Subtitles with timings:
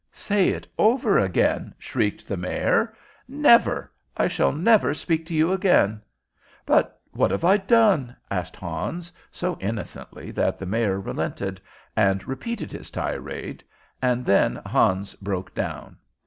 [0.11, 2.91] "Say it over again?" shrieked the Mayor.
[3.27, 3.91] "Never.
[4.17, 6.01] I shall never speak to you again."
[6.65, 11.61] "But what have I done?" asked Hans, so innocently that the Mayor relented
[11.95, 13.63] and repeated his tirade,
[14.01, 15.97] and then Hans broke down.